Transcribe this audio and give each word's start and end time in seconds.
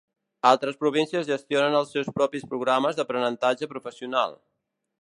Altres 0.51 0.79
províncies 0.83 1.27
gestionen 1.27 1.77
els 1.81 1.93
seus 1.97 2.11
propis 2.17 2.49
programes 2.55 2.99
d'aprenentatge 3.03 3.71
professional. 3.77 4.37